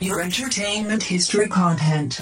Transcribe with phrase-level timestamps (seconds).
[0.00, 2.20] Your entertainment history content.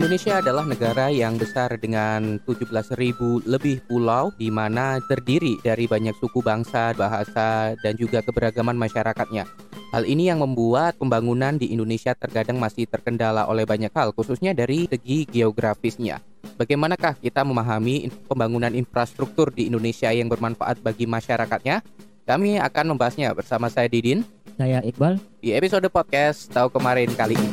[0.00, 6.40] Indonesia adalah negara yang besar dengan 17.000 lebih pulau di mana terdiri dari banyak suku
[6.40, 9.44] bangsa, bahasa, dan juga keberagaman masyarakatnya.
[9.92, 14.88] Hal ini yang membuat pembangunan di Indonesia terkadang masih terkendala oleh banyak hal, khususnya dari
[14.88, 16.24] segi geografisnya.
[16.56, 21.84] Bagaimanakah kita memahami pembangunan infrastruktur di Indonesia yang bermanfaat bagi masyarakatnya?
[22.24, 24.24] Kami akan membahasnya bersama saya Didin
[24.56, 25.20] Saya Iqbal.
[25.44, 27.52] di episode podcast Tahu Kemarin kali ini.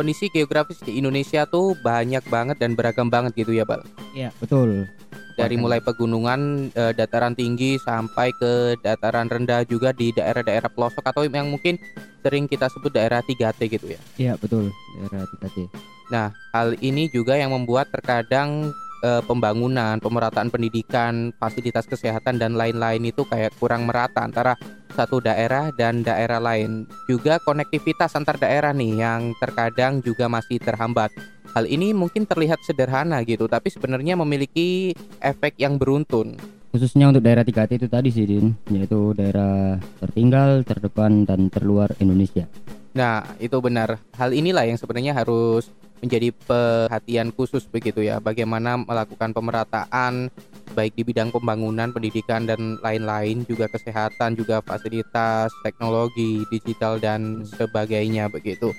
[0.00, 3.84] Kondisi geografis di Indonesia tuh banyak banget dan beragam banget gitu ya, Bal.
[4.16, 4.88] Iya, betul.
[5.36, 11.28] Dari mulai pegunungan, eh, dataran tinggi sampai ke dataran rendah juga di daerah-daerah pelosok atau
[11.28, 11.76] yang mungkin
[12.24, 14.00] sering kita sebut daerah 3T gitu ya.
[14.16, 14.72] Iya, betul.
[15.04, 15.68] Daerah 3T.
[16.08, 18.72] Nah, hal ini juga yang membuat terkadang
[19.04, 24.56] eh, pembangunan, pemerataan pendidikan, fasilitas kesehatan dan lain-lain itu kayak kurang merata antara
[24.94, 26.84] satu daerah dan daerah lain.
[27.06, 31.14] Juga konektivitas antar daerah nih yang terkadang juga masih terhambat.
[31.50, 36.38] Hal ini mungkin terlihat sederhana gitu, tapi sebenarnya memiliki efek yang beruntun.
[36.70, 42.46] Khususnya untuk daerah 3T itu tadi sih, Din, yaitu daerah tertinggal, terdepan dan terluar Indonesia.
[42.90, 44.02] Nah, itu benar.
[44.18, 48.18] Hal inilah yang sebenarnya harus menjadi perhatian khusus begitu ya.
[48.18, 50.32] Bagaimana melakukan pemerataan
[50.72, 58.26] baik di bidang pembangunan, pendidikan dan lain-lain, juga kesehatan, juga fasilitas, teknologi, digital dan sebagainya
[58.32, 58.72] begitu.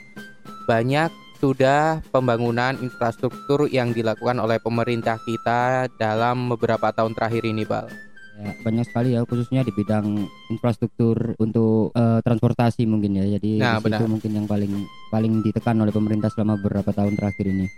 [0.65, 8.10] Banyak sudah pembangunan infrastruktur yang dilakukan oleh pemerintah kita dalam beberapa tahun terakhir ini, Bal.
[8.41, 13.37] Ya, banyak sekali ya khususnya di bidang infrastruktur untuk eh, transportasi mungkin ya.
[13.37, 14.01] Jadi Nah, benar.
[14.09, 14.73] mungkin yang paling
[15.13, 17.69] paling ditekan oleh pemerintah selama beberapa tahun terakhir ini.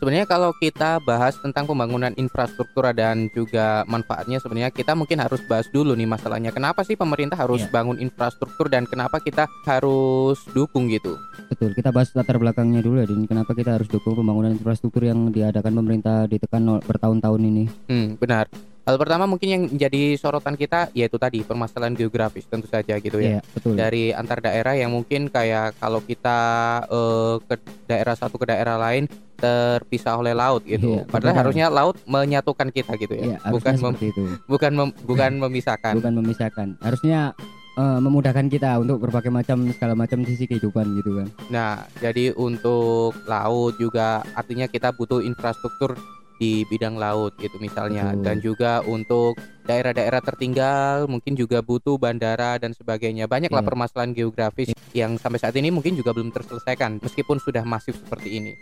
[0.00, 5.64] Sebenarnya kalau kita bahas tentang pembangunan infrastruktur dan juga manfaatnya sebenarnya kita mungkin harus bahas
[5.72, 6.52] dulu nih masalahnya.
[6.52, 7.72] Kenapa sih pemerintah harus Iya.
[7.72, 11.16] bangun infrastruktur dan kenapa kita harus dukung gitu?
[11.48, 13.24] Betul, kita bahas latar belakangnya dulu ya, Din.
[13.24, 17.64] Kenapa kita harus dukung pembangunan infrastruktur yang diadakan pemerintah ditekan bertahun-tahun ini?
[17.88, 18.50] Hmm, benar.
[18.84, 23.40] Hal pertama mungkin yang menjadi sorotan kita yaitu tadi permasalahan geografis tentu saja gitu ya.
[23.40, 23.72] Iya, betul.
[23.74, 26.38] Dari antar daerah yang mungkin kayak kalau kita
[26.84, 27.54] eh, ke
[27.86, 31.00] daerah satu ke daerah lain terpisah oleh laut gitu.
[31.00, 31.42] Iya, Padahal benar.
[31.42, 33.40] harusnya laut menyatukan kita gitu ya.
[33.40, 34.24] Harusnya bukan mem- itu.
[34.44, 35.94] bukan mem- bukan memisahkan.
[35.96, 37.32] bukan memisahkan harusnya
[37.74, 43.16] eh, memudahkan kita untuk berbagai macam segala macam sisi kehidupan gitu kan Nah, jadi untuk
[43.24, 45.96] laut juga artinya kita butuh infrastruktur
[46.38, 48.22] di bidang laut gitu misalnya Betul.
[48.26, 53.24] dan juga untuk daerah-daerah tertinggal mungkin juga butuh bandara dan sebagainya.
[53.30, 53.68] Banyaklah Iya.
[53.68, 58.52] permasalahan geografis yang sampai saat ini mungkin juga belum terselesaikan meskipun sudah masif seperti ini.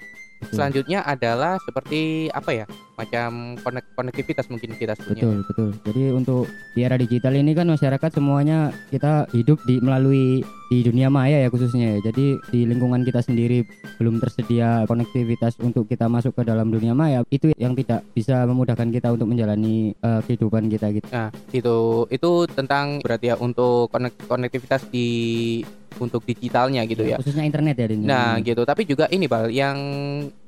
[0.42, 0.52] Betul.
[0.52, 2.66] Selanjutnya adalah seperti apa ya?
[2.92, 5.24] Macam konek- konektivitas mungkin kita sebutnya.
[5.24, 8.58] betul betul jadi untuk di era digital ini kan masyarakat semuanya
[8.90, 13.64] kita hidup di melalui di dunia maya ya khususnya ya jadi di lingkungan kita sendiri
[13.96, 18.86] belum tersedia konektivitas untuk kita masuk ke dalam dunia maya itu yang tidak bisa memudahkan
[18.88, 21.76] kita untuk menjalani eh, kehidupan kita gitu Nah, itu
[22.08, 25.08] itu tentang berarti ya untuk konek- konektivitas di
[25.98, 27.16] untuk digitalnya gitu ya.
[27.16, 28.04] khususnya internet ya Din.
[28.04, 28.62] Nah, gitu.
[28.62, 29.76] Tapi juga ini, Bal, yang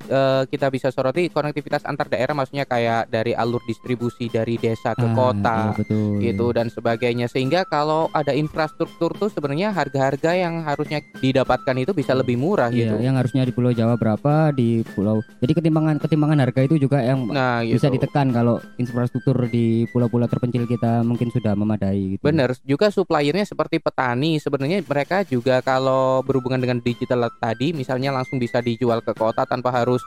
[0.04, 5.02] eh, kita bisa soroti konektivitas antar daerah maksudnya kayak dari alur distribusi dari desa ke
[5.02, 7.26] Ah, kota iya, betul gitu dan sebagainya.
[7.26, 12.94] Sehingga kalau ada infrastruktur tuh sebenarnya harga-harga yang harusnya didapatkan itu bisa lebih murah Iya,
[12.94, 12.96] gitu.
[13.00, 15.20] yang harusnya di Pulau Jawa berapa di Pulau.
[15.40, 17.76] Jadi ketimpangan ketimpangan harga itu juga yang Nah, gitu.
[17.76, 22.22] bisa ditekan kalau infrastruktur di pulau-pulau terpencil kita mungkin sudah memadai gitu.
[22.22, 24.36] Bener, juga suppliernya seperti petani.
[24.36, 25.33] Sebenarnya mereka juga
[25.64, 30.04] kalau berhubungan dengan digital tadi, misalnya langsung bisa dijual ke kota tanpa harus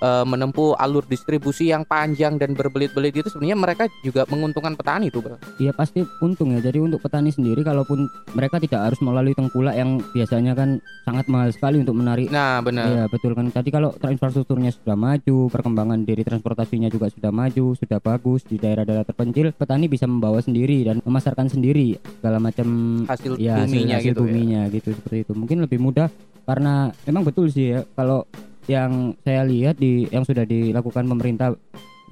[0.00, 5.24] eh, menempuh alur distribusi yang panjang dan berbelit-belit itu sebenarnya mereka juga menguntungkan petani tuh,
[5.24, 5.36] Bal.
[5.56, 6.60] Iya pasti untung ya.
[6.60, 11.50] Jadi untuk petani sendiri kalaupun mereka tidak harus melalui tengkulak yang biasanya kan sangat mahal
[11.52, 12.86] sekali untuk menarik Nah, benar.
[12.90, 13.46] Iya betul kan.
[13.52, 19.06] Tadi kalau infrastrukturnya sudah maju, perkembangan dari transportasinya juga sudah maju, sudah bagus di daerah-daerah
[19.06, 22.66] terpencil, petani bisa membawa sendiri dan memasarkan sendiri segala macam
[23.06, 24.24] Hasil ya hasil, buminya hasil gitu ya.
[24.26, 25.32] buminya gitu seperti itu.
[25.36, 26.08] Mungkin lebih mudah
[26.44, 28.28] karena memang betul sih ya kalau
[28.66, 31.52] yang saya lihat di yang sudah dilakukan pemerintah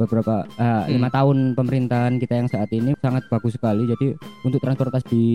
[0.01, 0.89] beberapa eh, Hmm.
[0.99, 3.85] lima tahun pemerintahan kita yang saat ini sangat bagus sekali.
[3.85, 5.27] Jadi untuk transportasi di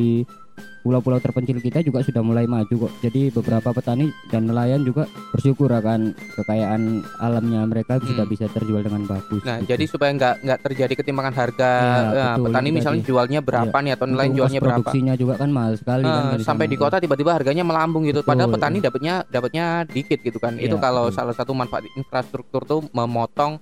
[0.80, 2.94] pulau-pulau terpencil kita juga sudah mulai maju kok.
[3.01, 6.81] Jadi beberapa petani dan nelayan juga bersyukur akan kekayaan
[7.19, 8.31] alamnya mereka sudah Hmm.
[8.31, 9.44] bisa terjual dengan bagus.
[9.44, 9.68] Nah, gitu.
[9.69, 13.09] jadi supaya nggak nggak terjadi ketimpangan harga, Iya, nah, betul, petani misalnya tadi.
[13.09, 14.75] jualnya berapa nih atau nelayan jualnya berapa?
[14.80, 18.24] produksinya juga kan mahal sekali kan Eh, dari sampai di kota tiba-tiba harganya melambung gitu.
[18.24, 18.86] Padahal Betul, petani iya.
[18.88, 20.56] dapatnya dapatnya dikit gitu kan.
[20.56, 21.18] Itu Iya, kalau betul.
[21.18, 23.60] salah satu manfaat infrastruktur tuh memotong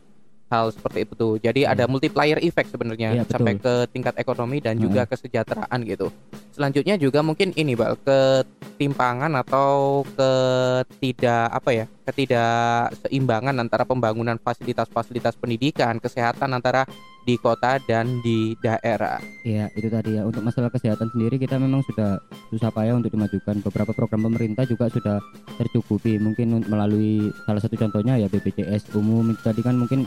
[0.55, 1.33] hal seperti itu tuh.
[1.37, 1.75] Jadi Iya.
[1.75, 3.31] ada multiplier effect sebenarnya betul.
[3.35, 6.07] sampai ke tingkat ekonomi dan juga kesejahteraan gitu.
[6.55, 11.85] Selanjutnya juga mungkin ini Bal, ketimpangan atau ketidak apa ya?
[12.05, 16.85] ketidakseimbangan antara pembangunan fasilitas-fasilitas pendidikan, kesehatan antara
[17.25, 19.17] di kota dan di daerah.
[19.41, 20.21] Iya, itu tadi ya.
[20.21, 22.21] Untuk masalah kesehatan sendiri kita memang sudah
[22.53, 23.65] susah payah untuk dimajukan.
[23.65, 25.17] Beberapa program pemerintah juga sudah
[25.57, 26.21] tercukupi.
[26.21, 30.05] Mungkin un- melalui salah satu contohnya ya BPJS umum itu tadi kan mungkin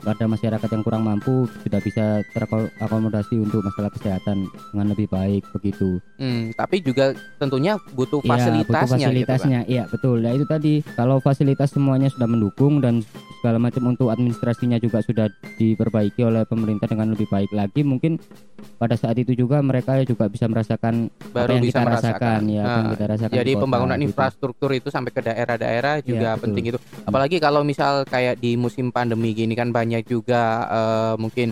[0.00, 6.00] pada masyarakat yang kurang mampu sudah bisa terakomodasi untuk masalah kesehatan dengan lebih baik begitu.
[6.16, 8.96] Hmm, tapi juga tentunya butuh Iya, fasilitasnya, butuh gitu kan.
[8.96, 9.60] fasilitasnya.
[9.66, 10.16] Iya, betul.
[10.22, 13.04] Ya itu tadi kalau fasilitas semuanya sudah mendukung dan
[13.40, 15.26] segala macam untuk administrasinya juga sudah
[15.56, 18.20] diperbaiki oleh pemerintah dengan lebih baik lagi, mungkin
[18.76, 22.20] pada saat itu juga mereka juga bisa merasakan baru apa yang bisa kita merasakan.
[22.20, 24.06] rasakan ya, yang Nah, kita rasakan Jadi di kota, pembangunan gitu.
[24.06, 26.44] infrastruktur itu sampai ke daerah-daerah juga Iya, betul.
[26.46, 26.78] penting itu.
[27.02, 31.50] Apalagi kalau misal kayak di musim pandemi gini kan banyak juga eh, mungkin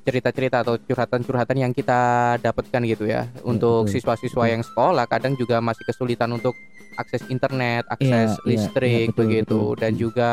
[0.00, 3.26] cerita-cerita atau curhatan-curhatan yang kita dapatkan gitu ya.
[3.42, 3.92] Untuk betul.
[3.98, 4.52] siswa-siswa Betul.
[4.54, 6.54] yang sekolah kadang juga masih kesulitan untuk
[6.96, 9.78] akses internet, akses Iya, iya, listrik iya, betul, begitu betul.
[9.80, 10.00] dan Hmm.
[10.00, 10.30] juga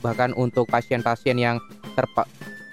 [0.00, 1.56] bahkan untuk pasien-pasien yang
[1.94, 2.24] terpa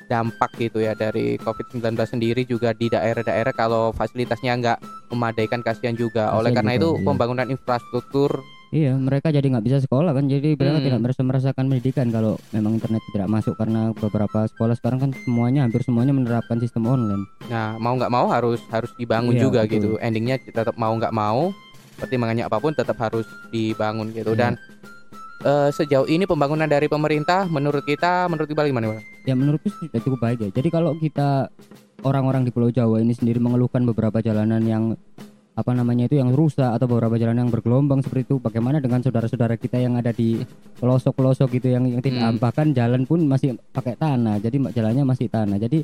[0.08, 4.80] dampak gitu ya dari COVID-19 sendiri juga di daerah-daerah kalau fasilitasnya nggak
[5.12, 6.32] memadaikan kasihan juga.
[6.32, 7.04] Oleh karena juga, itu iya.
[7.04, 8.32] pembangunan infrastruktur
[8.68, 10.86] Iya, mereka jadi nggak bisa sekolah kan, jadi mereka Hmm.
[10.86, 15.64] tidak merasa merasakan pendidikan kalau memang internet tidak masuk karena beberapa sekolah sekarang kan semuanya
[15.64, 17.24] hampir semuanya menerapkan sistem online.
[17.48, 19.72] Nah, mau nggak mau harus harus dibangun Iya, juga betul.
[19.72, 19.90] gitu.
[19.98, 21.56] Endingnya tetap mau nggak mau,
[21.96, 24.36] pertimbangannya apa pun tetap harus dibangun gitu.
[24.36, 24.40] Iya.
[24.46, 24.54] Dan
[25.40, 28.92] eh, sejauh ini pembangunan dari pemerintah, menurut kita, menurut Iqbal gimana?
[28.92, 29.00] Bang?
[29.24, 30.50] Ya menurutku sudah cukup baik ya.
[30.52, 31.48] Jadi kalau kita
[32.02, 34.84] orang-orang di Pulau Jawa ini sendiri mengeluhkan beberapa jalanan yang
[35.58, 39.58] apa namanya itu yang rusak atau beberapa jalan yang bergelombang seperti itu bagaimana dengan saudara-saudara
[39.58, 40.38] kita yang ada di
[40.78, 42.38] pelosok-pelosok gitu yang yang tidak Hmm.
[42.38, 45.82] bahkan jalan pun masih pakai tanah jadi jalannya masih tanah jadi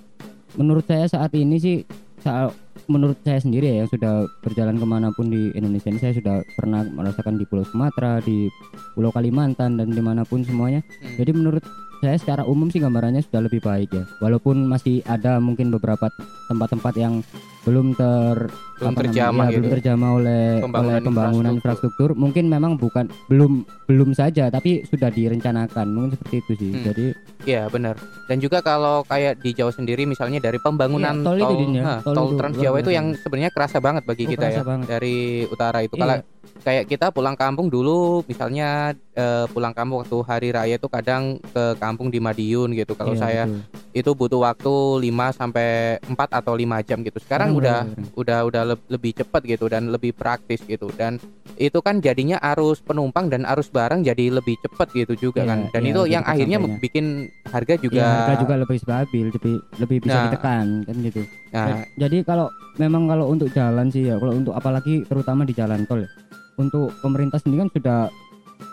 [0.54, 1.82] menurut saya saat ini sih
[2.22, 2.54] saat
[2.86, 6.46] menurut saya sendiri ya yang sudah berjalan ke mana pun di Indonesia ini saya sudah
[6.54, 8.48] pernah merasakan di Pulau Sumatera di
[8.94, 11.18] Pulau Kalimantan dan di mana pun semuanya Hmm.
[11.18, 11.66] jadi menurut
[12.04, 16.12] saya secara umum sih gambarannya sudah lebih baik ya walaupun masih ada mungkin beberapa
[16.46, 17.24] tempat-tempat yang
[17.64, 19.56] belum ter Belum terjamah ya, gitu.
[19.56, 22.10] belum terjamah oleh Pembangunan oleh pembangunan infrastruktur.
[22.14, 23.52] mungkin memang bukan belum
[23.86, 26.84] belum saja tapi sudah direncanakan mungkin seperti itu sih Hmm.
[26.86, 27.06] jadi
[27.44, 28.00] Iya benar.
[28.26, 31.48] Dan juga kalau kayak di Jawa sendiri misalnya dari pembangunan Iya, tol ya.
[31.78, 34.46] nah, Tol tol itu Trans luar Jawa itu yang sebenarnya kerasa banget bagi Oh, kita
[34.50, 34.88] ya banget.
[34.90, 35.94] dari utara itu.
[35.94, 36.02] Iya.
[36.02, 36.16] Kalau
[36.62, 38.68] kayak kita pulang kampung dulu misalnya
[39.12, 42.94] eh, pulang kampung waktu hari raya itu kadang ke kampung di Madiun gitu.
[42.94, 43.60] Kalau Iya, saya betul.
[43.94, 45.68] itu butuh waktu 5 sampai
[46.02, 47.20] 4 atau 5 jam gitu.
[47.20, 51.22] Sekarang Sekarang udah udah- udah udah leb- lebih cepat gitu dan lebih praktis gitu dan
[51.54, 55.60] itu kan jadinya arus penumpang dan arus barang jadi lebih cepat gitu juga Iya, kan.
[55.70, 56.82] Dan iya, itu yang akhirnya sampainya.
[56.82, 57.06] bikin
[57.46, 60.24] harga juga Iya, harga juga lebih stabil lebih lebih bisa Nah.
[60.28, 65.04] ditekan kan gitu nah, jadi kalau memang kalau untuk jalan sih ya kalau untuk apalagi
[65.04, 66.10] terutama di jalan tol ya
[66.56, 68.00] untuk pemerintah sendiri kan sudah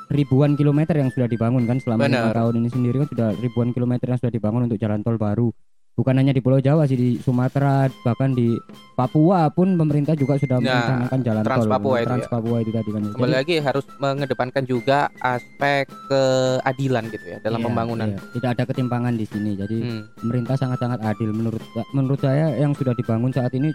[0.08, 4.06] ribuan kilometer yang sudah dibangun kan selama lima tahun ini sendiri kan sudah ribuan kilometer
[4.06, 5.48] yang sudah dibangun untuk jalan tol baru
[5.92, 8.56] bukan hanya di Pulau Jawa sih di Sumatera bahkan di
[8.94, 12.30] Papua pun pemerintah juga sudah Nah, merencanakan jalan Trans tol Papua itu Trans ya.
[12.30, 17.58] Papua itu tadi kan kembali Jadi, lagi harus mengedepankan juga aspek keadilan gitu ya dalam
[17.58, 18.08] iya, pembangunan.
[18.08, 18.18] iya.
[18.32, 20.02] tidak ada ketimpangan di sini jadi Hmm.
[20.16, 23.72] pemerintah sangat-sangat adil menurut menurut saya yang sudah dibangun saat ini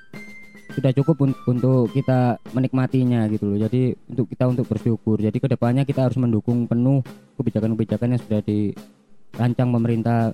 [0.71, 5.47] sudah cukup un- untuk kita menikmatinya gitu loh jadi untuk kita untuk bersyukur jadi ke
[5.47, 7.05] depannya kita harus mendukung penuh
[7.35, 10.33] kebijakan-kebijakan yang sudah dirancang pemerintah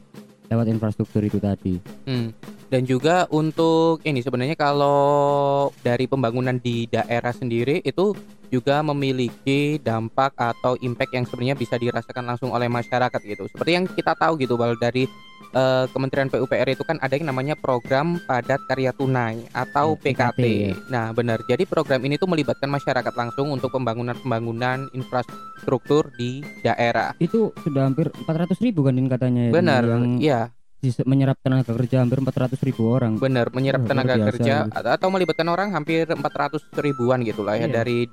[0.52, 2.36] lewat infrastruktur itu tadi Hmm.
[2.72, 8.16] Dan juga untuk ini sebenarnya kalau dari pembangunan di daerah sendiri itu
[8.48, 13.44] juga memiliki dampak atau impact yang sebenarnya bisa dirasakan langsung oleh masyarakat gitu.
[13.52, 15.04] Seperti yang kita tahu gitu Bal dari
[15.56, 20.38] eh, Kementerian PUPR itu kan ada yang namanya program padat karya tunai atau PKT.
[20.38, 20.74] PKT, ya.
[20.88, 21.44] Nah, benar.
[21.46, 27.14] Jadi program ini tuh melibatkan masyarakat langsung untuk pembangunan-pembangunan infrastruktur di daerah.
[27.22, 29.82] itu sudah hampir 400 ribu kan katanya ya, Benar.
[29.84, 30.42] yang Iya.
[31.06, 34.82] Menyerap tenaga kerja hampir 400 ribu orang Bener, menyerap Oh, tenaga biasa kerja gitu.
[34.82, 37.74] atau melibatkan orang hampir 400 ribuan gitu lah ya Iya.
[37.74, 38.10] dari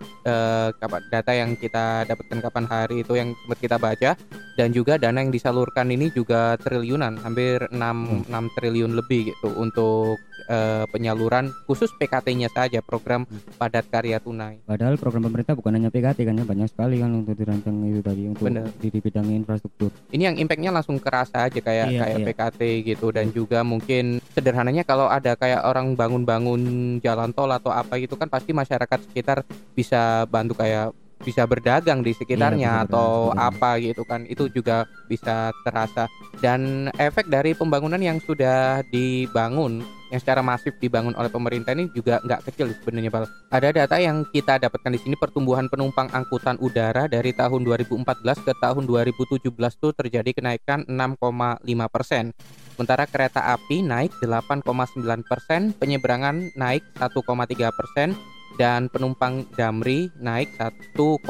[0.76, 4.12] kapan data yang kita dapatkan kapan hari itu yang kita baca
[4.54, 8.28] dan juga dana yang disalurkan ini juga triliunan, hampir 6 Hmm.
[8.28, 13.26] 6 triliun lebih gitu untuk eh, penyaluran khusus PKT-nya saja program
[13.58, 14.62] padat karya tunai.
[14.62, 18.22] Padahal program pemerintah bukan hanya PKT kan ya banyak sekali kan untuk dirancang itu tadi
[18.30, 18.70] untuk Bener.
[18.78, 19.90] di, di bidang infrastruktur.
[20.14, 22.26] Ini yang impactnya langsung kerasa aja kayak Iya, kayak iya.
[22.26, 22.60] PKT
[22.94, 26.62] gitu dan juga mungkin sederhananya kalau ada kayak orang bangun-bangun
[27.02, 29.42] jalan tol atau apa gitu kan pasti masyarakat sekitar
[29.74, 35.50] bisa bantu kayak bisa berdagang di sekitarnya Iya, atau apa gitu kan itu juga bisa
[35.66, 36.06] terasa
[36.38, 42.20] dan efek dari pembangunan yang sudah dibangun yang secara masif dibangun oleh pemerintah ini juga
[42.24, 43.28] nggak kecil sebenarnya Bal.
[43.52, 48.08] Ada data yang kita dapatkan di sini pertumbuhan penumpang angkutan udara dari tahun 2014
[48.40, 51.60] ke tahun 2017 tuh terjadi kenaikan 6,5
[51.92, 52.32] persen.
[52.72, 58.14] Sementara kereta api naik 8,9 persen, penyeberangan naik 1,3 persen,
[58.58, 61.22] dan penumpang Damri naik 1,7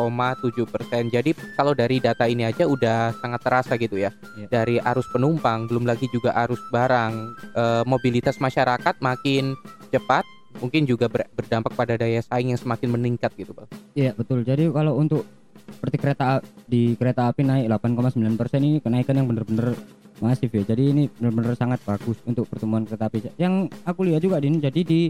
[0.65, 1.13] persen.
[1.13, 4.11] Jadi kalau dari data ini aja udah sangat terasa gitu ya.
[4.41, 4.47] Iya.
[4.49, 7.13] Dari arus penumpang, belum lagi juga arus barang,
[7.55, 9.53] eh, mobilitas masyarakat makin
[9.93, 10.25] cepat,
[10.59, 13.69] mungkin juga ber- berdampak pada daya saing yang semakin meningkat gitu, Bang.
[13.93, 14.43] Iya betul.
[14.43, 15.29] Jadi kalau untuk
[15.69, 19.77] seperti kereta di kereta api naik 8,9 persen ini kenaikan yang benar-benar
[20.19, 20.65] masif ya.
[20.65, 23.37] Jadi ini benar-benar sangat bagus untuk pertumbuhan kereta api.
[23.39, 25.01] Yang aku lihat juga di ini jadi di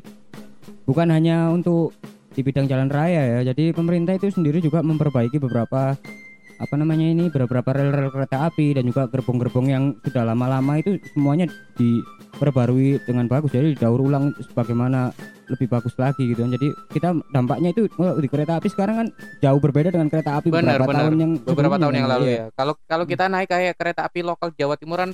[0.84, 1.92] bukan hanya untuk
[2.32, 3.50] di bidang jalan raya ya.
[3.50, 5.98] Jadi pemerintah itu sendiri juga memperbaiki beberapa
[6.58, 11.46] apa namanya ini beberapa rel-rel kereta api dan juga gerbong-gerbong yang sudah lama-lama itu semuanya
[11.78, 13.50] diperbarui dengan bagus.
[13.50, 15.14] Jadi didaur ulang sebagaimana
[15.48, 16.50] lebih bagus lagi gitu kan.
[16.54, 19.08] Jadi kita dampaknya itu di kereta api sekarang kan
[19.38, 21.00] jauh berbeda dengan kereta api Benar, beberapa benar.
[21.06, 22.36] tahun yang Beberapa tahun yang lalu Iya.
[22.36, 22.44] ya.
[22.52, 25.10] Kalau kalau kita naik kayak kereta api lokal Jawa Timuran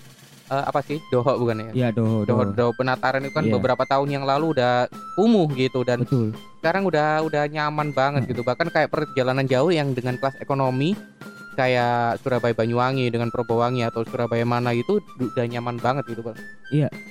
[0.50, 0.98] eh, apa sih?
[1.08, 1.70] Doho bukan ya?
[1.72, 2.52] Iya, doho, Doho, doho.
[2.52, 3.54] Doho penataran itu kan Iya.
[3.56, 6.32] beberapa tahun yang lalu udah kumuh gitu dan Betul.
[6.60, 8.30] sekarang udah udah nyaman banget Hmm.
[8.34, 10.96] gitu bahkan kayak perjalanan jauh yang dengan kelas ekonomi
[11.54, 16.36] kayak Surabaya Banyuwangi dengan Probowangi atau Surabaya mana itu udah nyaman banget gitu bang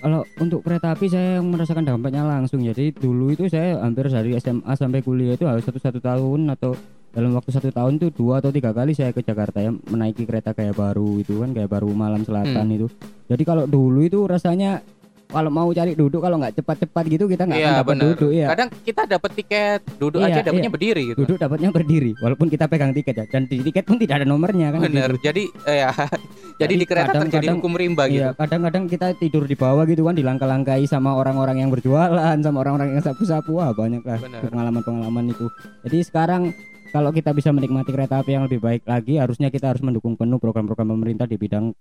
[0.04, 2.60] Kalau untuk kereta api saya yang merasakan dampaknya langsung.
[2.60, 6.76] Jadi dulu itu saya hampir dari SMA sampai kuliah itu harus satu satu tahun atau
[7.14, 10.52] dalam waktu satu tahun itu dua atau tiga kali saya ke Jakarta ya menaiki kereta
[10.52, 12.76] kayak baru itu kan kayak baru malam selatan Hmm.
[12.76, 12.88] itu.
[13.26, 14.82] Jadi kalau dulu itu rasanya
[15.26, 18.32] kalau mau cari duduk kalau nggak cepat-cepat gitu kita nggak akan iya dapat benar duduk
[18.32, 18.48] ya.
[18.48, 20.76] kadang kita dapat tiket duduk Iya, aja dapatnya iya.
[20.78, 24.22] berdiri gitu Duduk dapatnya berdiri walaupun kita pegang tiket ya dan di tiket pun tidak
[24.22, 25.26] ada nomornya kan bener gitu.
[25.26, 26.22] jadi eh, ya jadi
[26.62, 30.02] Jadi di kereta terjadi kadang-kadang- hukum rimba gitu Iya, kadang-kadang kita tidur di bawah gitu
[30.04, 33.58] kan dilangkah-langkahi sama orang-orang yang berjualan, sama orang-orang yang sapu-sapu.
[33.58, 35.50] Wah, banyak lah pengalaman-pengalaman itu.
[35.82, 36.54] Jadi sekarang
[36.94, 40.38] kalau kita bisa menikmati kereta api yang lebih baik lagi, harusnya kita harus mendukung penuh
[40.38, 41.74] program-program pemerintah di bidang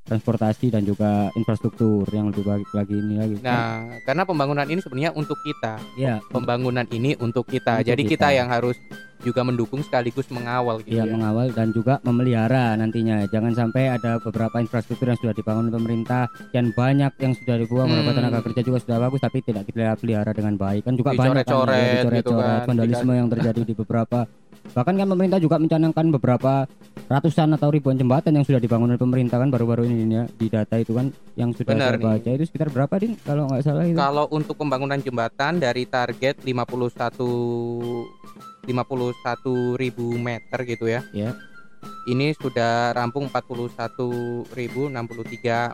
[0.00, 3.34] transportasi dan juga infrastruktur yang lebih baik lagi ini lagi.
[3.44, 8.12] nah karena pembangunan ini sebenarnya untuk kita ya, pembangunan ini untuk kita Untuk jadi kita.
[8.16, 8.28] kita.
[8.32, 8.80] yang harus
[9.20, 13.28] juga mendukung sekaligus mengawal gitu ya ya, mengawal dan juga memelihara nantinya.
[13.28, 18.00] Jangan sampai ada beberapa infrastruktur yang sudah dibangun pemerintah dan banyak yang sudah dibuang Hmm.
[18.00, 21.44] beberapa tenaga kerja juga sudah bagus tapi tidak dipelihara dengan baik kan juga banyak kan
[21.44, 24.18] Dicoret-coret ya, gitu dicoret-coret, kan, vandalisme yang terjadi di beberapa
[24.70, 26.66] bahkan kan pemerintah juga mencanangkan beberapa
[27.10, 30.78] ratusan atau ribuan jembatan yang sudah dibangun oleh pemerintah kan baru-baru ini ya di data
[30.78, 33.98] itu kan yang sudah Benar saya baca itu sekitar berapa din kalau nggak salah itu
[33.98, 37.18] Kalau untuk pembangunan jembatan dari target 51
[38.70, 41.02] 51 ribu meter gitu ya.
[41.10, 41.34] Ya.
[42.02, 44.48] Ini sudah rampung 41.063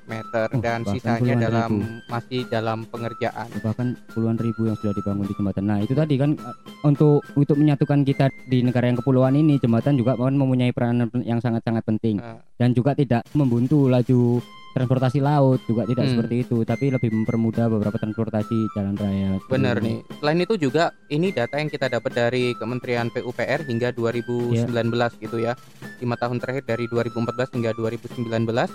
[0.04, 1.87] meter Oh, dan sisanya dalam ribu.
[2.09, 3.47] masih dalam pengerjaan.
[3.61, 5.64] bahkan puluhan ribu yang sudah dibangun di jembatan.
[5.64, 9.95] Nah itu tadi kan uh, untuk untuk menyatukan kita di negara yang kepulauan ini jembatan
[9.95, 14.40] juga kan mempunyai peranan yang sangat-sangat penting Nah, dan juga tidak membuntu laju
[14.76, 16.12] transportasi laut juga tidak Hmm.
[16.12, 19.40] seperti itu tapi lebih mempermudah beberapa transportasi jalan raya.
[19.49, 20.04] Benar nih.
[20.21, 25.56] Selain itu juga ini data yang kita dapat dari Kementerian PUPR hingga 2019 gitu ya.
[26.04, 28.68] Lima tahun terakhir dari 2014 hingga 2019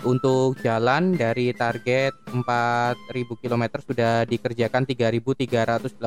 [0.00, 6.00] untuk jalan dari target 4.000 km sudah dikerjakan 3.387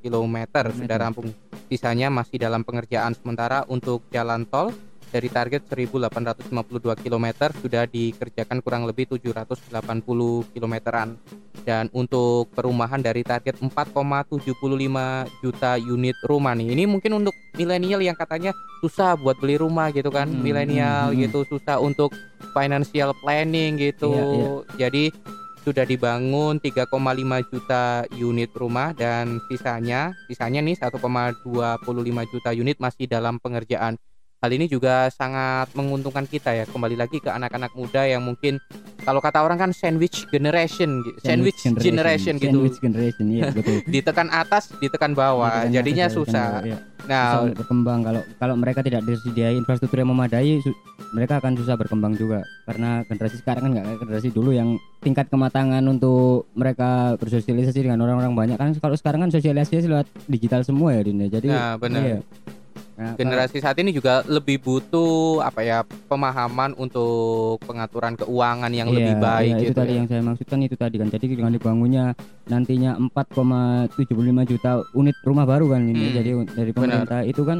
[0.00, 0.36] km
[0.72, 1.28] sudah rampung.
[1.68, 4.72] Sisanya masih dalam pengerjaan sementara untuk jalan tol
[5.14, 6.50] dari target 1.852
[6.98, 7.26] km
[7.62, 9.70] sudah dikerjakan kurang lebih 780
[10.50, 11.14] kilometeran.
[11.64, 14.42] Dan untuk perumahan dari target 4,75
[15.40, 16.74] juta unit rumah nih.
[16.74, 18.50] Ini mungkin untuk milenial yang katanya
[18.82, 20.26] susah buat beli rumah gitu kan.
[20.26, 21.22] Hmm, milenial hmm, hmm.
[21.30, 22.10] gitu susah untuk
[22.52, 24.12] financial planning gitu.
[24.12, 24.50] Iya, iya.
[24.76, 25.04] jadi
[25.64, 26.92] sudah dibangun 3,5
[27.48, 31.00] juta unit rumah dan sisanya sisanya nih 1,25
[32.28, 33.96] juta unit masih dalam pengerjaan
[34.44, 38.60] hal ini juga sangat menguntungkan kita ya kembali lagi ke anak-anak muda yang mungkin
[39.00, 43.80] kalau kata orang kan sandwich generation gi- sandwich, generation, gitu Sandwich generation iya betul.
[43.94, 46.76] ditekan atas ditekan bawah Ditekan jadinya atas, susah bawah, iya.
[47.08, 50.60] nah Susah berkembang kalau kalau mereka tidak disediai infrastruktur yang memadai
[51.10, 54.68] mereka akan susah berkembang juga karena generasi sekarang kan nggak kayak generasi dulu yang
[55.00, 60.60] tingkat kematangan untuk mereka bersosialisasi dengan orang-orang banyak kan kalau sekarang kan sosialisasi lewat digital
[60.60, 61.28] semua ya Din ya.
[61.32, 62.00] jadi Nah, benar.
[62.04, 62.18] iya.
[62.94, 68.94] Nah, generasi saat ini juga lebih butuh apa ya pemahaman untuk pengaturan keuangan yang Iya,
[68.94, 69.98] lebih baik iya, itu gitu tadi ya.
[69.98, 71.08] yang saya maksudkan itu tadi kan.
[71.08, 72.14] Jadi dengan dibangunnya
[72.46, 73.98] nantinya 4,75
[74.46, 76.06] juta unit rumah baru kan ini.
[76.06, 77.58] Hmm, jadi dari pemerintah itu kan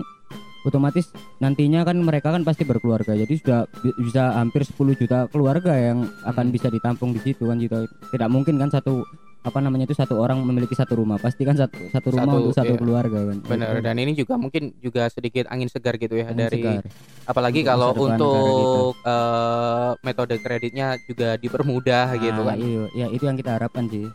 [0.65, 3.13] otomatis nantinya kan mereka kan pasti berkeluarga.
[3.13, 6.55] Jadi sudah bi- bisa hampir 10 juta keluarga yang akan Hmm.
[6.55, 7.85] bisa ditampung di situ kan gitu.
[8.09, 9.03] Tidak mungkin kan satu
[9.45, 12.55] apa namanya itu satu orang memiliki satu rumah pasti kan satu satu rumah Satu, untuk
[12.57, 12.81] satu iya.
[12.81, 13.85] keluarga kan Benar Gitu.
[13.85, 16.83] dan ini juga mungkin juga sedikit angin segar gitu ya Angin dari segar.
[17.25, 22.59] apalagi Untuk kalau untuk eh, metode kreditnya juga dipermudah gitu Nah, kan.
[22.59, 24.09] iya, ya itu yang kita harapkan sih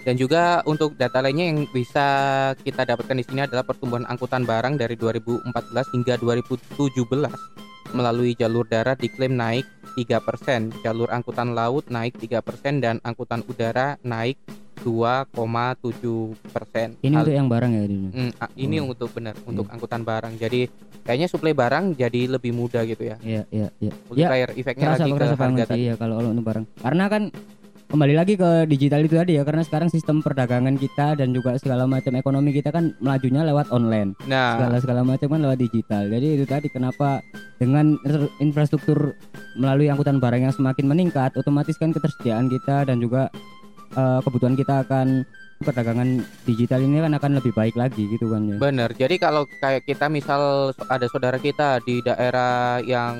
[0.00, 2.06] Dan juga untuk data lainnya yang bisa
[2.56, 5.44] kita dapatkan di sini adalah pertumbuhan angkutan barang dari 2014
[5.92, 6.96] hingga 2017
[7.90, 14.36] melalui jalur darat diklaim naik 3%, jalur angkutan laut naik 3% dan angkutan udara naik
[14.80, 16.96] 2,7%.
[16.98, 18.88] ini Hal- untuk yang barang ya ini Hmm, ah, ini Oh.
[18.88, 20.32] untuk benar untuk angkutan barang.
[20.34, 20.66] Jadi
[21.02, 23.16] kayaknya suplai barang jadi lebih mudah gitu ya.
[23.20, 27.04] iya iya iya Multiplier efeknya kerasa lagi ke harga sih ya kalau untuk barang karena
[27.08, 27.22] kan
[27.90, 31.90] kembali lagi ke digital itu tadi ya karena sekarang sistem perdagangan kita dan juga segala
[31.90, 34.14] macam ekonomi kita kan melajunya lewat online.
[34.30, 36.06] Nah, segala segala macam kan lewat digital.
[36.06, 37.18] Jadi itu tadi kenapa
[37.58, 37.98] dengan
[38.38, 39.18] infrastruktur
[39.58, 43.26] melalui angkutan barang yang semakin meningkat otomatis kan ketersediaan kita dan juga
[43.98, 45.26] eh, kebutuhan kita akan
[45.60, 48.96] perdagangan digital ini kan akan lebih baik lagi gitu kan ya Bener.
[48.96, 53.12] Jadi kalau kayak kita misal ada saudara kita di daerah yang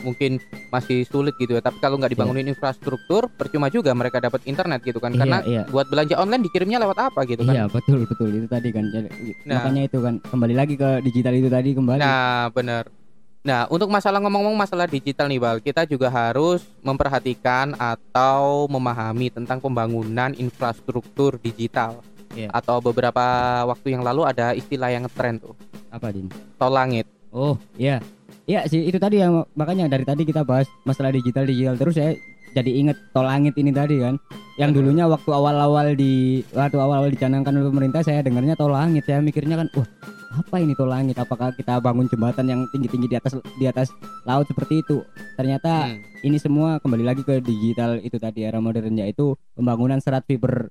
[0.00, 0.40] mungkin
[0.72, 5.04] masih sulit gitu ya, tapi kalau nggak dibangunin infrastruktur, percuma juga mereka dapat internet gitu
[5.04, 5.12] kan.
[5.12, 5.62] Iya, Karena iya.
[5.68, 7.52] buat belanja online dikirimnya lewat apa gitu kan.
[7.52, 9.08] Iya betul betul itu tadi kan Jadi,
[9.44, 9.60] Nah.
[9.60, 13.01] makanya itu kan kembali lagi ke digital itu tadi kembali Nah, bener.
[13.42, 19.58] Nah, untuk masalah ngomong-ngomong masalah digital nih, Bal, kita juga harus memperhatikan atau memahami tentang
[19.58, 22.06] pembangunan infrastruktur digital.
[22.38, 22.54] Iya.
[22.54, 23.20] Atau beberapa
[23.66, 25.58] waktu yang lalu ada istilah yang tren tuh,
[25.90, 27.04] apa din tol langit.
[27.34, 27.98] Oh iya,
[28.46, 32.16] iya sih itu tadi yang makanya dari tadi kita bahas masalah digital digital terus saya
[32.56, 34.16] jadi inget tol langit ini tadi kan.
[34.56, 39.18] Yang dulunya waktu awal-awal di waktu awal-awal dicanangkan oleh pemerintah saya dengarnya tol langit saya
[39.18, 39.88] mikirnya kan wah
[40.32, 43.88] apa ini tol langit apakah kita bangun jembatan yang tinggi-tinggi di atas di atas
[44.24, 45.04] laut seperti itu
[45.36, 46.00] ternyata Hmm.
[46.24, 50.70] ini semua kembali lagi ke digital itu tadi era modern yaitu pembangunan serat fiber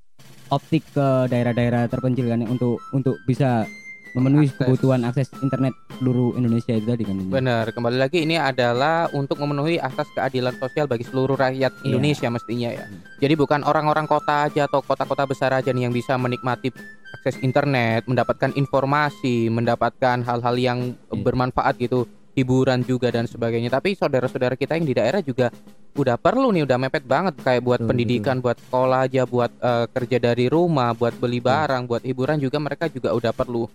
[0.49, 3.65] optik ke daerah-daerah terpencil kan untuk untuk bisa
[4.11, 4.59] memenuhi Akses.
[4.59, 7.15] kebutuhan akses internet seluruh Indonesia itu tadi kan.
[7.23, 11.85] Benar, kembali lagi ini adalah untuk memenuhi asas keadilan sosial bagi seluruh rakyat Iya.
[11.87, 12.85] Indonesia mestinya ya.
[12.85, 12.99] Hmm.
[13.17, 16.75] Jadi bukan orang-orang kota aja atau kota-kota besar aja nih yang bisa menikmati
[17.13, 21.15] akses internet, mendapatkan informasi, mendapatkan hal-hal yang Iya.
[21.17, 23.67] bermanfaat gitu, hiburan juga dan sebagainya.
[23.69, 25.51] Tapi saudara-saudara kita yang di daerah juga
[25.91, 29.85] udah perlu nih, udah mepet banget kayak buat Betul, pendidikan, buat sekolah aja, buat eh,
[29.91, 33.67] kerja dari rumah, buat beli barang, buat hiburan juga mereka juga udah perlu.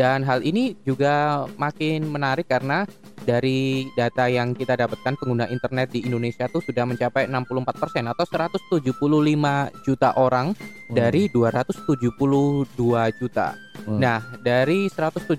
[0.00, 2.88] Dan hal ini juga makin menarik karena
[3.20, 8.80] dari data yang kita dapatkan pengguna internet di Indonesia tuh sudah mencapai 64% atau 175
[9.84, 12.16] juta orang Wah, dari 272
[13.20, 13.52] juta.
[13.84, 13.98] Wah.
[14.00, 15.36] Nah, dari 175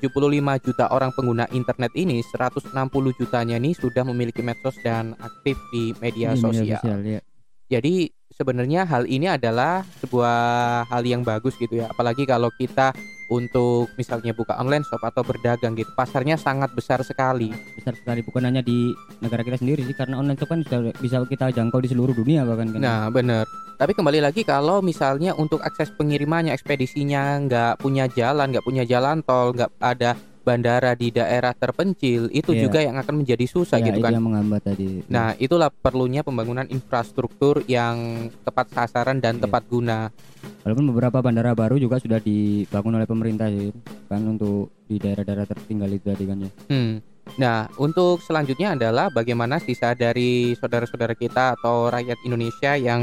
[0.62, 2.70] juta orang pengguna internet ini, 160
[3.18, 7.02] jutanya nih sudah memiliki medsos dan aktif di media di sosial.
[7.02, 7.22] ya.
[7.66, 10.36] Jadi sebenarnya hal ini adalah sebuah
[10.90, 11.94] hal yang bagus gitu ya.
[11.94, 12.90] Apalagi kalau kita
[13.32, 17.54] untuk misalnya buka online shop atau berdagang gitu, pasarnya sangat besar sekali.
[17.78, 18.92] besar sekali bukan hanya di
[19.24, 22.44] negara kita sendiri sih karena online shop kan sudah bisa kita jangkau di seluruh dunia
[22.44, 22.82] bahkan kan.
[22.82, 23.46] Nah, bener.
[23.80, 29.26] Tapi kembali lagi kalau misalnya untuk akses pengirimannya, ekspedisinya nggak punya jalan, nggak punya jalan
[29.26, 32.62] tol, nggak ada bandara di daerah terpencil, itu Iya.
[32.66, 34.14] juga yang akan menjadi susah Ya, gitu itu kan.
[34.14, 35.06] yang menghambat tadi.
[35.08, 37.98] Nah, itulah perlunya pembangunan infrastruktur yang
[38.42, 39.48] tepat sasaran dan Iya.
[39.48, 40.10] tepat guna.
[40.62, 43.70] walaupun beberapa bandara baru juga sudah dibangun oleh pemerintah sih
[44.10, 46.50] kan untuk di daerah-daerah tertinggal itu tadi kan ya.
[46.66, 46.94] Hmm.
[47.40, 53.02] Nah, untuk selanjutnya adalah bagaimana sisa dari saudara-saudara kita atau rakyat Indonesia yang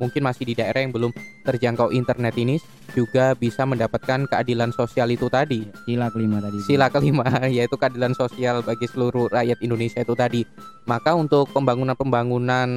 [0.00, 1.12] mungkin masih di daerah yang belum
[1.44, 2.56] terjangkau internet ini
[2.96, 5.68] juga bisa mendapatkan keadilan sosial itu tadi.
[5.84, 6.58] Sila kelima tadi.
[6.64, 10.42] Sila kelima yaitu keadilan sosial bagi seluruh rakyat Indonesia itu tadi.
[10.88, 12.70] Maka untuk pembangunan-pembangunan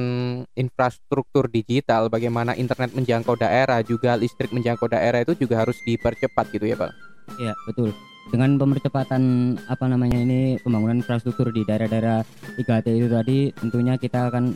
[0.52, 6.66] infrastruktur digital bagaimana internet menjangkau daerah juga listrik menjangkau daerah itu juga harus dipercepat gitu
[6.66, 6.92] ya, Pak.
[7.38, 7.94] Iya, betul.
[8.30, 9.22] Dengan pemercepatan
[9.66, 12.22] apa namanya ini pembangunan infrastruktur di daerah-daerah
[12.54, 14.54] 3T itu tadi tentunya kita akan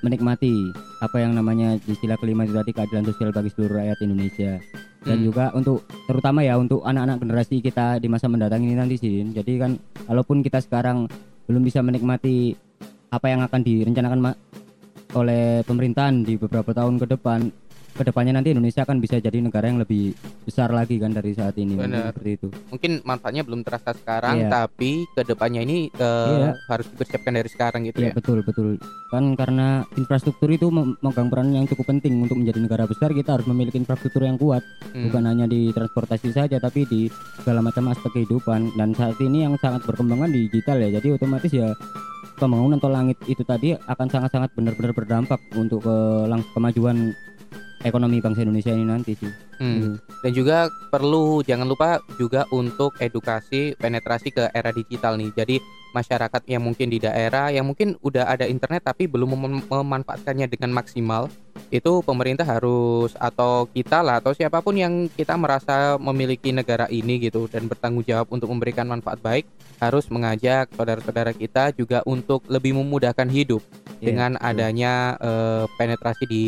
[0.00, 0.72] menikmati
[1.04, 4.52] apa yang namanya di sila kelima itu tadi keadilan sosial bagi seluruh rakyat Indonesia
[5.04, 5.26] dan Hmm.
[5.32, 9.52] juga untuk terutama ya untuk anak-anak generasi kita di masa mendatang ini nanti sih jadi
[9.56, 11.08] kan walaupun kita sekarang
[11.48, 12.52] belum bisa menikmati
[13.08, 14.18] apa yang akan direncanakan
[15.16, 17.48] oleh pemerintahan di beberapa tahun ke depan
[17.90, 21.54] ke depannya nanti Indonesia akan bisa jadi negara yang lebih besar lagi kan dari saat
[21.54, 24.48] ini seperti itu Mungkin manfaatnya belum terasa sekarang, Iya.
[24.48, 26.50] tapi ke depannya ini eh, Iya.
[26.66, 28.14] harus dipersiapkan dari sekarang gitu Iya ya.
[28.14, 33.10] betul betul kan karena infrastruktur itu memegang peran yang cukup penting untuk menjadi negara besar
[33.10, 35.06] kita harus memiliki infrastruktur yang kuat Hmm.
[35.06, 39.54] bukan hanya di transportasi saja tapi di segala macam aspek kehidupan dan saat ini yang
[39.56, 41.74] sangat berkembang kan digital ya jadi otomatis ya
[42.36, 47.12] pembangunan tol langit itu tadi akan sangat-sangat benar-benar berdampak untuk ke lang- kemajuan
[47.84, 49.32] ekonomi bangsa Indonesia ini nanti sih.
[49.60, 49.76] Hmm.
[49.76, 49.88] Gitu.
[50.24, 55.32] Dan juga perlu jangan lupa juga untuk edukasi penetrasi ke era digital nih.
[55.32, 55.56] Jadi
[55.90, 60.70] masyarakat yang mungkin di daerah yang mungkin udah ada internet tapi belum mem- memanfaatkannya dengan
[60.70, 61.26] maksimal,
[61.74, 67.18] itu pemerintah harus atau kita lah atau siapa pun yang kita merasa memiliki negara ini
[67.18, 69.50] gitu dan bertanggung jawab untuk memberikan manfaat baik
[69.82, 73.64] harus mengajak saudara-saudara kita juga untuk lebih memudahkan hidup
[74.00, 76.42] Iya, dengan adanya eh, penetrasi di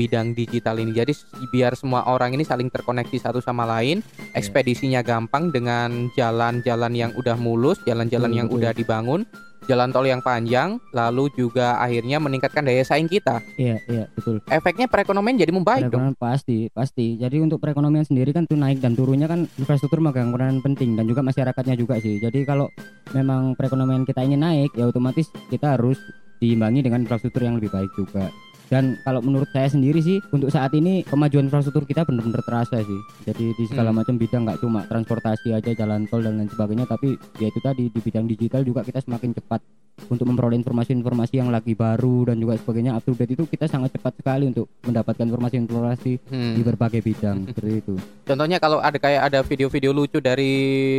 [0.00, 0.96] bidang digital ini.
[0.96, 1.12] Jadi
[1.52, 4.40] biar semua orang ini saling terkoneksi satu sama lain, Iya.
[4.40, 8.64] ekspedisinya gampang dengan jalan-jalan yang udah mulus, jalan-jalan yang betul.
[8.64, 9.20] udah dibangun,
[9.68, 13.44] jalan tol yang panjang, lalu juga akhirnya meningkatkan daya saing kita.
[13.60, 14.40] Iya, iya, betul.
[14.48, 16.00] Efeknya perekonomian jadi membaik dong.
[16.00, 17.20] Perekonomian pasti, pasti.
[17.20, 21.04] Jadi untuk perekonomian sendiri kan tuh naik dan turunnya kan infrastruktur megang peran penting dan
[21.04, 22.18] juga masyarakatnya juga sih.
[22.18, 22.66] Jadi kalau
[23.12, 26.00] memang perekonomian kita ini naik, ya otomatis kita harus
[26.40, 28.32] diimbangi dengan infrastruktur yang lebih baik juga.
[28.70, 33.00] Dan kalau menurut saya sendiri sih untuk saat ini kemajuan infrastruktur kita benar-benar terasa sih.
[33.26, 33.98] Jadi di segala Hmm.
[33.98, 37.90] macam bidang nggak cuma transportasi aja, jalan tol dan lain sebagainya, tapi ya itu tadi
[37.90, 39.60] di bidang digital juga kita semakin cepat
[40.06, 43.92] untuk memperoleh informasi-informasi yang lagi baru dan juga sebagainya up to date itu kita sangat
[43.92, 46.54] cepat sekali untuk mendapatkan informasi-informasi Hmm.
[46.54, 47.94] di berbagai bidang seperti itu.
[48.24, 50.52] Contohnya kalau ada kayak ada video-video lucu dari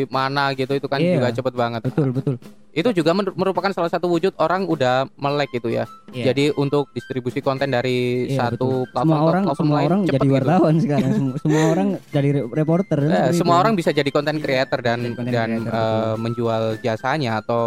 [0.07, 1.17] mana gitu itu kan Iya.
[1.17, 1.81] juga cepet banget.
[1.83, 2.35] Betul betul.
[2.71, 5.83] Itu juga merupakan salah satu wujud orang udah melek gitu ya.
[6.09, 6.31] Iya.
[6.31, 8.91] Jadi untuk distribusi konten dari Iya, satu betul.
[8.91, 10.33] platform semua orang platform semua lain orang jadi gitu.
[10.33, 11.11] wartawan sekarang.
[11.11, 12.97] semua, semua orang jadi re- reporter.
[12.97, 13.61] Eh, seperti semua itu.
[13.61, 16.15] orang bisa jadi konten creator dan dan creator, betul.
[16.17, 17.63] menjual jasanya atau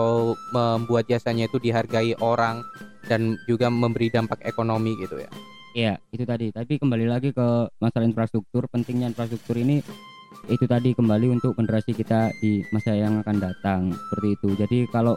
[0.51, 2.61] membuat jasanya itu dihargai orang
[3.09, 5.33] dan juga memberi dampak ekonomi gitu ya.
[5.73, 6.53] Iya, itu tadi.
[6.53, 9.81] Tapi kembali lagi ke masalah infrastruktur, pentingnya infrastruktur ini
[10.53, 14.49] itu tadi kembali untuk generasi kita di masa yang akan datang seperti itu.
[14.61, 15.17] Jadi kalau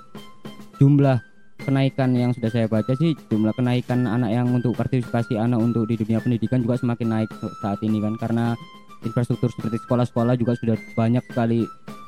[0.80, 1.20] jumlah
[1.60, 6.00] kenaikan yang sudah saya baca sih jumlah kenaikan anak yang untuk partisipasi anak untuk di
[6.00, 8.56] dunia pendidikan juga semakin naik saat ini kan karena
[9.04, 11.68] infrastruktur seperti sekolah-sekolah juga sudah banyak sekali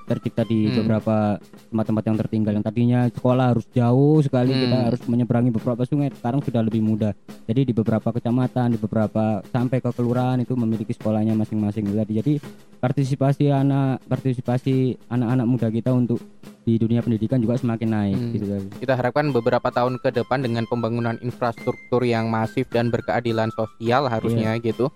[0.09, 0.81] tercipta di Hmm.
[0.81, 1.37] beberapa
[1.69, 4.87] tempat-tempat yang tertinggal yang tadinya sekolah harus jauh sekali kita Hmm.
[4.89, 7.13] harus menyeberangi beberapa sungai sekarang sudah lebih mudah
[7.45, 12.33] jadi di beberapa kecamatan di beberapa sampai ke kelurahan itu memiliki sekolahnya masing-masing tadi jadi
[12.79, 14.75] partisipasi anak partisipasi
[15.07, 16.17] anak-anak muda kita untuk
[16.63, 18.31] di dunia pendidikan juga semakin naik Hmm.
[18.31, 18.45] gitu.
[18.79, 24.53] Kita harapkan beberapa tahun ke depan dengan pembangunan infrastruktur yang masif dan berkeadilan sosial harusnya
[24.53, 24.63] Iya.
[24.63, 24.87] gitu.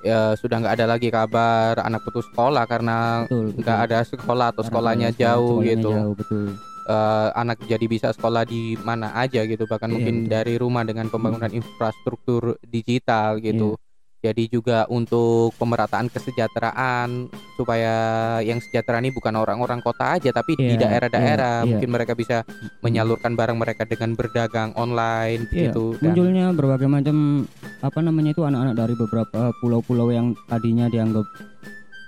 [0.00, 4.68] Ya, sudah nggak ada lagi kabar anak putus sekolah karena nggak ada sekolah atau Karena
[4.72, 5.90] sekolahnya sekolah- jauh sekolahnya gitu.
[5.92, 6.44] jauh, betul
[6.80, 10.32] Eh, anak jadi bisa sekolah di mana aja gitu bahkan Iya, mungkin betul.
[10.32, 13.78] dari rumah dengan pembangunan infrastruktur digital Iya.
[14.20, 17.94] Jadi juga untuk pemerataan kesejahteraan supaya
[18.44, 21.70] yang sejahtera ini bukan orang-orang kota aja tapi di Iya, daerah-daerah iya, iya.
[21.72, 22.44] mungkin mereka bisa
[22.84, 27.48] menyalurkan barang mereka dengan berdagang online Iya, gitu dan munculnya berbagai macam
[27.80, 31.24] apa namanya itu anak-anak dari beberapa pulau-pulau yang tadinya dianggap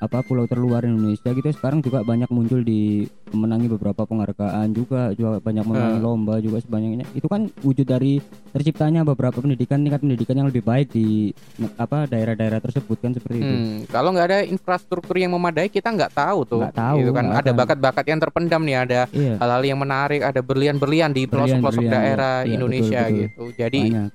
[0.02, 5.38] apa pulau terluar Indonesia gitu sekarang juga banyak muncul di memenangi beberapa penghargaan juga juga
[5.38, 6.02] banyak memenangi Eh.
[6.02, 8.18] lomba juga sebanyaknya itu kan wujud dari
[8.50, 11.30] terciptanya beberapa pendidikan tingkat pendidikan yang lebih baik di
[11.78, 16.12] apa daerah-daerah tersebut kan seperti itu Hmm, kalau nggak ada infrastruktur yang memadai kita nggak
[16.12, 16.60] tahu tuh.
[16.66, 20.42] Nggak tahu, Gitu kan ada bakat-bakat yang terpendam nih, ada iya hal-hal yang menarik, ada
[20.42, 22.46] berlian-berlian di pelosok-pelosok Berlian-berlian, daerah iya.
[22.48, 23.20] Iya, Indonesia betul, betul.
[23.22, 23.44] gitu.
[23.54, 24.10] Jadi banyak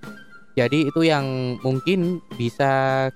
[0.58, 1.26] jadi itu yang
[1.62, 2.00] mungkin
[2.34, 2.72] bisa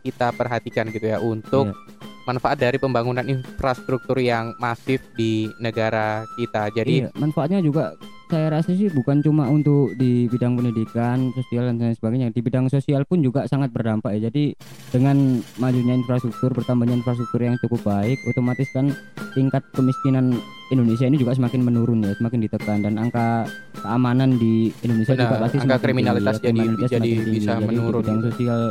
[0.05, 1.75] kita perhatikan gitu ya untuk Iya.
[2.23, 6.69] Manfaat dari pembangunan infrastruktur yang masif di negara kita.
[6.71, 7.97] Jadi iya, manfaatnya juga
[8.31, 12.31] saya rasa sih bukan cuma untuk di bidang pendidikan, sosial dan lain sebagainya.
[12.31, 14.31] Di bidang sosial pun juga sangat berdampak ya.
[14.31, 14.55] Jadi
[14.87, 18.95] dengan majunya infrastruktur, bertambahnya infrastruktur yang cukup baik, otomatis kan
[19.35, 20.39] tingkat kemiskinan
[20.71, 23.43] Indonesia ini juga semakin menurun ya, semakin ditekan dan angka
[23.83, 26.47] keamanan di Indonesia Benar, juga pasti angka semakin kriminalitas tinggi, ya.
[26.47, 27.35] jadi- Kriminalitas jadi semakin tinggi.
[27.35, 28.27] bisa Jadi menurun Di bidang gitu.
[28.31, 28.61] sosial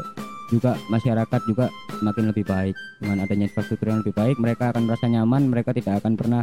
[0.50, 2.74] juga masyarakat juga semakin lebih baik.
[2.98, 6.42] Dengan adanya infrastruktur yang lebih baik mereka akan merasa nyaman mereka tidak akan pernah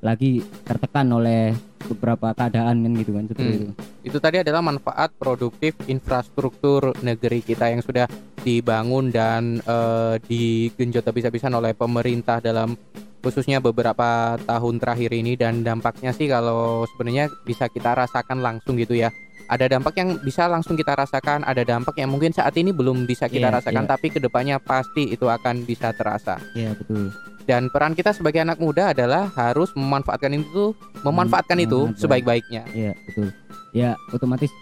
[0.00, 1.52] lagi tertekan oleh
[1.84, 3.58] beberapa keadaan kan gitu kan seperti Hmm.
[3.60, 3.66] itu.
[4.00, 8.08] Itu tadi adalah manfaat produktif infrastruktur negeri kita yang sudah
[8.40, 12.72] dibangun dan eh, digenjot habis-habisan oleh pemerintah dalam
[13.20, 15.36] khususnya beberapa tahun terakhir ini.
[15.36, 19.12] Dan dampaknya sih kalau sebenarnya bisa kita rasakan langsung gitu ya
[19.50, 23.26] ada dampak yang bisa langsung kita rasakan, ada dampak yang mungkin saat ini belum bisa
[23.26, 23.90] kita Iya, rasakan, iya.
[23.90, 26.38] tapi ke depannya pasti itu akan bisa terasa.
[26.54, 27.10] Iya betul.
[27.42, 30.70] Dan peran kita sebagai anak muda adalah harus memanfaatkan itu,
[31.02, 31.98] memanfaatkan itu memanfaatkan.
[31.98, 32.62] sebaik-baiknya.
[32.70, 33.28] Iya betul.
[33.74, 34.54] Ya otomatis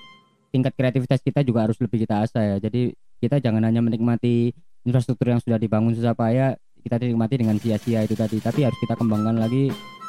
[0.48, 2.56] tingkat kreativitas kita juga harus lebih kita asah ya.
[2.56, 4.56] Jadi kita jangan hanya menikmati
[4.88, 8.40] infrastruktur yang sudah dibangun susah payah kita nikmati dengan sia-sia itu tadi.
[8.40, 9.68] Tapi harus kita kembangkan lagi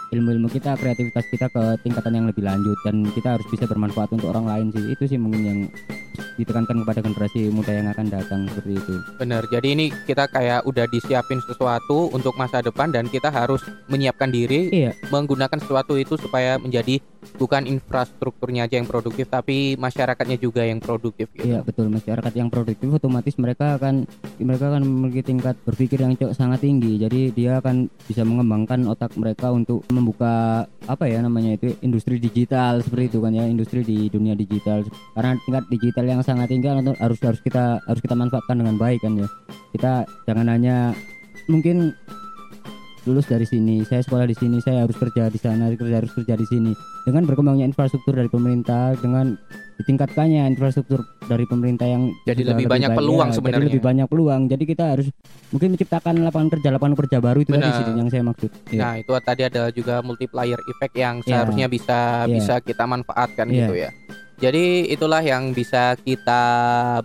[0.09, 4.33] ilmu-ilmu kita, kreativitas kita ke tingkatan yang lebih lanjut dan kita harus bisa bermanfaat untuk
[4.33, 4.83] orang lain sih.
[4.93, 5.59] Itu sih mungkin yang
[6.35, 8.95] ditekankan kepada generasi muda yang akan datang seperti itu.
[9.19, 9.43] Bener.
[9.51, 14.71] Jadi ini kita kayak udah disiapin sesuatu untuk masa depan dan kita harus menyiapkan diri
[14.71, 14.91] Iya.
[15.11, 17.03] menggunakan sesuatu itu supaya menjadi
[17.35, 21.51] bukan infrastrukturnya aja yang produktif tapi masyarakatnya juga yang produktif gitu.
[21.51, 21.91] Iya betul.
[21.91, 24.07] Masyarakat yang produktif otomatis mereka akan
[24.39, 26.99] mereka akan memiliki tingkat berpikir yang sangat tinggi.
[26.99, 32.81] Jadi dia akan bisa mengembangkan otak mereka untuk membuka apa ya namanya itu industri digital
[32.81, 34.83] seperti itu kan ya industri di dunia digital.
[35.15, 39.03] Karena tingkat digital yang sangat tinggi kan harus harus kita harus kita manfaatkan dengan baik
[39.03, 39.27] kan ya.
[39.75, 40.95] Kita jangan hanya
[41.49, 41.91] mungkin
[43.09, 46.37] lulus dari sini saya sekolah di sini saya harus kerja di sana kerja harus kerja
[46.37, 49.33] di sini dengan berkembangnya infrastruktur dari pemerintah dengan
[49.75, 53.57] ditingkatkannya infrastruktur dari pemerintah yang Jadi sudah lebih banyak baik, peluang ya, sebenarnya.
[53.57, 55.07] jadi lebih banyak peluang jadi kita harus
[55.49, 58.81] mungkin menciptakan lapangan kerja lapangan kerja baru itu tadi sih yang saya maksud Iya.
[58.85, 61.25] Nah, itu tadi ada juga multiplier effect yang Iya.
[61.25, 62.33] seharusnya bisa Iya.
[62.37, 63.57] bisa kita manfaatkan Iya.
[63.65, 63.89] gitu ya.
[64.39, 66.43] Jadi itulah yang bisa kita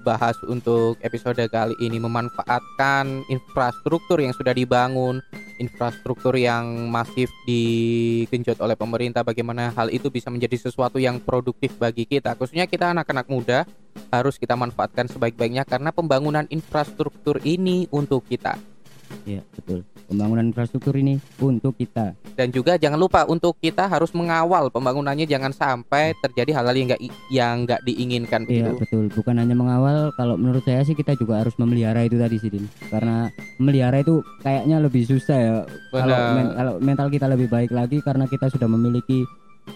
[0.07, 5.19] bahas untuk episode kali ini memanfaatkan infrastruktur yang sudah dibangun,
[5.59, 12.07] infrastruktur yang masif digenjot oleh pemerintah bagaimana hal itu bisa menjadi sesuatu yang produktif bagi
[12.07, 12.39] kita.
[12.39, 13.67] Khususnya kita anak-anak muda
[14.15, 18.55] harus kita manfaatkan sebaik-baiknya karena pembangunan infrastruktur ini untuk kita.
[19.27, 24.69] Iya, betul pembangunan infrastruktur ini untuk kita dan juga jangan lupa untuk kita harus mengawal
[24.69, 28.81] pembangunannya jangan sampai terjadi hal-hal yang nggak yang nggak diinginkan Iya begitu.
[28.81, 30.13] betul, bukan hanya mengawal.
[30.13, 32.69] Kalau menurut saya sih kita juga harus memelihara itu tadi sih, Din.
[32.87, 35.55] Karena memelihara itu kayaknya lebih susah ya.
[35.91, 39.25] Kalau men- kalau mental kita lebih baik lagi karena kita sudah memiliki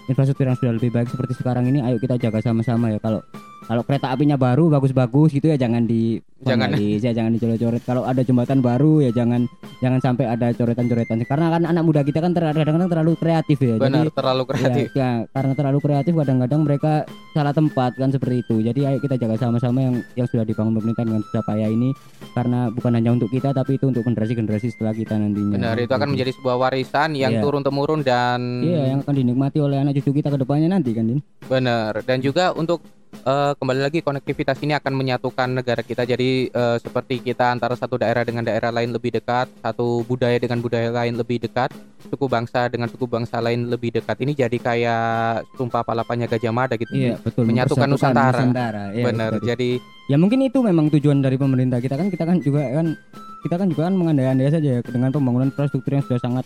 [0.06, 1.80] infrastruktur yang sudah lebih baik seperti sekarang ini.
[1.80, 3.00] Ayo kita jaga sama-sama ya.
[3.00, 3.24] Kalau
[3.68, 6.70] kalau kereta apinya baru bagus-bagus gitu ya jangan di Jangan.
[6.78, 7.82] ya jangan dicoret-coret.
[7.82, 9.50] Kalau ada jembatan baru ya jangan
[9.82, 11.26] jangan sampai ada coretan-coretan.
[11.26, 13.74] Karena kan anak muda kita kan kadang-kadang terlalu kreatif ya.
[13.74, 16.92] benar Jadi terlalu kreatif Ya, ya, karena terlalu kreatif kadang-kadang mereka
[17.34, 18.56] salah tempat kan seperti itu.
[18.62, 21.90] Jadi ayo kita jaga sama-sama yang yang sudah dibangun pemerintah dengan susah payah ini
[22.32, 25.58] karena bukan hanya untuk kita tapi itu untuk generasi-generasi setelah kita nantinya.
[25.58, 27.42] benar itu akan Jadi, menjadi sebuah warisan yang Iya.
[27.42, 31.04] turun temurun dan Iya, yang akan dinikmati oleh anak cucu kita ke depannya nanti kan,
[31.04, 31.20] Din.
[31.44, 32.78] benar dan juga untuk
[33.12, 37.98] eh, kembali lagi konektivitas ini akan menyatukan negara kita jadi eh, seperti kita antara satu
[38.00, 41.72] daerah dengan daerah lain lebih dekat satu budaya dengan budaya lain lebih dekat
[42.08, 46.74] suku bangsa dengan suku bangsa lain lebih dekat ini jadi kayak sumpah palapanya Gajah Mada
[46.78, 47.44] gitu Iya, betul.
[47.44, 48.42] Menyatukan Nusantara.
[48.42, 48.84] Nusantara.
[48.96, 49.70] Iya, benar jadi
[50.08, 52.96] Ya mungkin itu memang tujuan dari pemerintah kita kan kita kan juga kan
[53.44, 56.44] kita kan juga kan mengandai-andai saja ya dengan pembangunan infrastruktur yang sudah sangat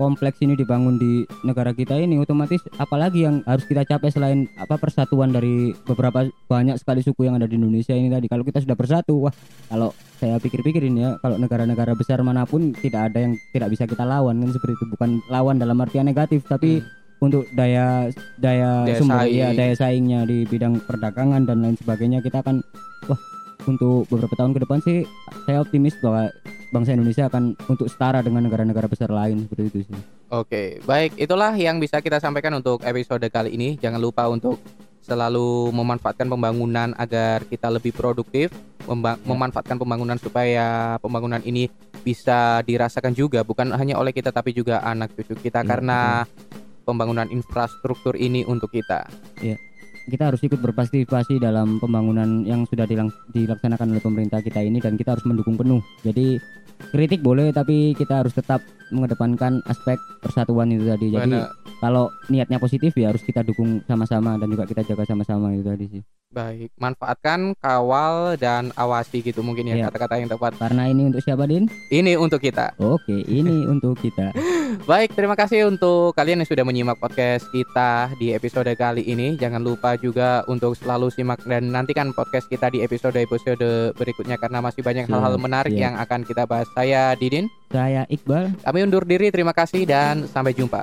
[0.00, 4.80] kompleks ini dibangun di negara kita ini otomatis apalagi yang harus kita capai selain apa
[4.80, 8.24] persatuan dari beberapa banyak sekali suku yang ada di Indonesia ini tadi.
[8.32, 9.34] Kalau kita sudah bersatu wah
[9.68, 13.84] kalau saya pikir-pikir ini ya kalau negara-negara besar mana pun tidak ada yang tidak bisa
[13.84, 14.84] kita lawan kan seperti itu.
[14.96, 16.80] Bukan lawan dalam artian negatif tapi
[17.20, 18.08] untuk daya
[18.40, 19.36] daya, Daya sumber saing.
[19.36, 22.64] ya daya saingnya di bidang perdagangan dan lain sebagainya kita akan
[23.12, 23.20] wah
[23.66, 25.04] untuk beberapa tahun ke depan sih
[25.44, 26.28] saya optimis bahwa
[26.70, 29.98] bangsa Indonesia akan untuk setara dengan negara-negara besar lain seperti itu sih.
[30.30, 33.74] Oke, baik itulah yang bisa kita sampaikan untuk episode kali ini.
[33.74, 34.62] Jangan lupa untuk
[35.02, 38.54] selalu memanfaatkan pembangunan agar kita lebih produktif,
[38.86, 39.26] memba- Ya.
[39.26, 41.66] memanfaatkan pembangunan supaya pembangunan ini
[42.00, 45.98] bisa dirasakan juga bukan hanya oleh kita tapi juga anak cucu kita Iya, karena
[46.86, 49.04] pembangunan infrastruktur ini untuk kita.
[50.08, 52.88] Kita harus ikut berpartisipasi dalam pembangunan yang sudah
[53.34, 55.84] dilaksanakan oleh pemerintah kita ini dan kita harus mendukung penuh.
[56.00, 56.40] Jadi
[56.96, 61.10] kritik boleh tapi kita harus tetap mengedepankan aspek persatuan itu tadi.
[61.10, 61.50] Jadi Benar.
[61.78, 65.86] kalau niatnya positif ya harus kita dukung sama-sama dan juga kita jaga sama-sama itu tadi
[65.88, 66.02] sih.
[66.30, 69.84] Baik, manfaatkan, kawal dan awasi gitu mungkin ya Iya.
[69.90, 70.54] kata-kata yang tepat.
[70.56, 71.66] Karena ini untuk siapa Din?
[71.90, 72.70] Ini untuk kita.
[72.78, 74.30] Oke, ini untuk kita.
[74.86, 79.34] Baik, terima kasih untuk kalian yang sudah menyimak podcast kita di episode kali ini.
[79.34, 84.80] Jangan lupa juga untuk selalu simak dan nantikan podcast kita di episode-episode berikutnya karena masih
[84.80, 85.82] banyak hal-hal menarik siap.
[85.82, 86.70] yang akan kita bahas.
[86.70, 88.50] Saya Didin, Saya Iqbal.
[88.66, 89.30] kami undur diri.
[89.30, 90.82] Terima kasih dan sampai jumpa.